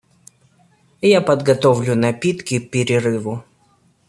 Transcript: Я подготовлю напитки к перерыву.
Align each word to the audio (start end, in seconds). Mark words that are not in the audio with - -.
Я 1.03 1.21
подготовлю 1.21 1.93
напитки 1.95 2.59
к 2.59 2.71
перерыву. 2.71 3.43